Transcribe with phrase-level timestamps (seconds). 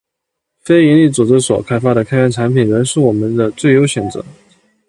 [0.63, 4.25] 非营利组织所开发的开源产品，仍是我们最优的选择